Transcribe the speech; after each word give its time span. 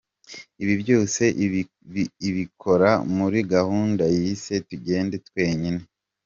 Ibi 0.61 0.73
byose 0.81 1.21
ibikora 2.29 2.91
muri 3.17 3.39
gahunda 3.53 4.03
yise 4.17 4.53
“Tugende 4.67 5.15
twemye. 5.27 5.71